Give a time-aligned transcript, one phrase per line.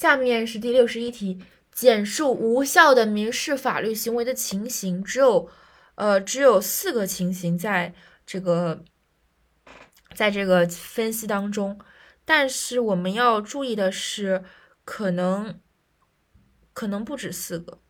[0.00, 1.38] 下面是第六十一题，
[1.74, 5.46] 简述无效的民事法律行为的情形，只有
[5.96, 7.92] 呃只有四个情形在
[8.24, 8.82] 这个
[10.14, 11.78] 在这个分析当中，
[12.24, 14.42] 但是我们要注意的是，
[14.86, 15.60] 可能
[16.72, 17.82] 可能不止四个，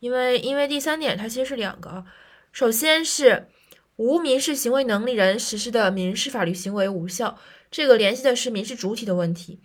[0.00, 2.04] 因为因为第三点它其实是两个啊，
[2.52, 3.48] 首先是
[3.96, 7.38] 无民事行为能力人实施的民事法律行为无效，
[7.70, 9.62] 这个联系的是民事主体的问题。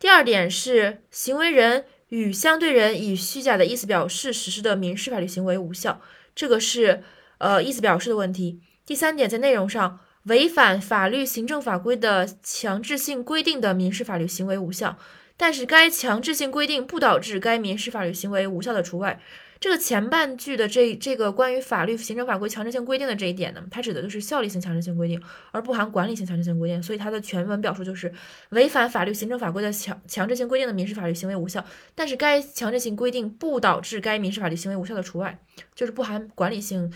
[0.00, 6.00] 第二点是行为人与相对人以虚假的意思表示实施的民事法律行为无效，
[6.34, 7.04] 这个是
[7.38, 8.60] 呃意思表示的问题。
[8.84, 10.00] 第三点在内容上。
[10.24, 14.98] 违反法律、行政法规的强制性规定的民事法律行为无效，
[15.38, 19.18] 但是该强制性规定不导致该民事法律行为无效的除外。
[19.60, 26.82] 这个前半句的这这个关于法律、行政法规强制性规定的这一点呢，它指的就是效力性强制性规定，而不含管理性强制性规定。
[26.82, 28.10] 所以它的全文表述就是
[28.48, 31.62] 违反法律、行政法规的强强制性规定的民事法律行为无效，
[31.94, 35.38] 但是该强制性规定不导致该民事法律行为无效的除外，
[35.74, 36.90] 就是不含管理性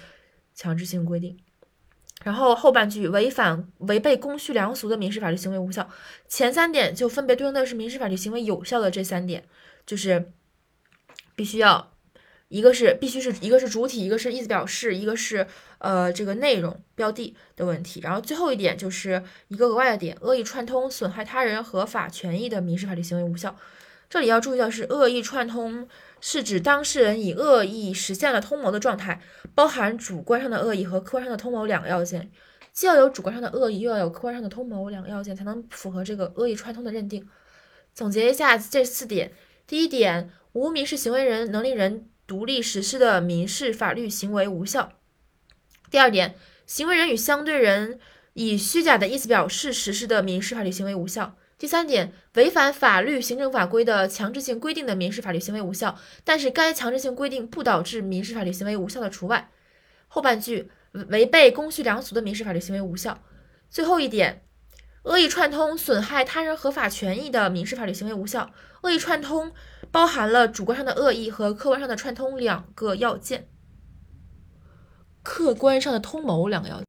[0.55, 1.37] 强制性规定。
[2.23, 5.87] 然后后半句违反违背公序良俗的民事法律行为无效，
[6.27, 9.45] 前三点就分别对应的是民事法律行为有效的这三点，
[9.84, 10.33] 就是
[11.37, 11.93] 必须要
[12.48, 15.47] 一个是必须是一个是主体，一个是意思表示，一个是
[15.78, 18.00] 呃这个内容标的的问题。
[18.00, 23.56] 然后最后一点就是一个额外的点，恶意串通损害他人合法权益的民事法律行为无效。
[24.09, 25.89] 这里要注意的是，恶意串通
[26.20, 29.20] 是指当事人以恶意实现了通谋的状态，
[29.55, 32.31] 包含主观上的恶意和客观上的通谋两个要件，
[32.72, 37.27] 既要有主观上的恶意，又要有客观上的通谋两个要件，才能符合这个恶意串通的认定。
[37.92, 39.33] 总结一下这四点：
[39.67, 44.91] 第一点，无民事行为人能力人独立实施的民事法律行为无效；
[45.91, 46.34] 第二点，
[46.66, 47.98] 行为人与相对人
[48.33, 51.36] 以虚假的意思表示实施的民事法律行为无效。
[51.56, 59.50] 第三点，违反法律、行政法规的强制性规定的民事法律行为无效，但是该强制性规定不导致民事法律行为无效的除外。
[60.09, 63.22] 后半句，违背公序良俗的民事法律行为无效。
[63.70, 64.43] 最后一点，
[65.04, 68.50] 恶意串通损害他人合法权益的民事法律行为无效。
[68.82, 69.53] 恶意串通
[69.94, 73.49] 包含了主观上的恶意和客观上的串通两个要件，
[75.22, 76.82] 客观上的通谋两个要件。